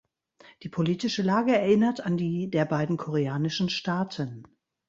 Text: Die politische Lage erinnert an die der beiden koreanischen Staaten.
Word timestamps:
Die 0.63 0.69
politische 0.69 1.21
Lage 1.21 1.55
erinnert 1.55 2.01
an 2.03 2.17
die 2.17 2.49
der 2.49 2.65
beiden 2.65 2.97
koreanischen 2.97 3.69
Staaten. 3.69 4.47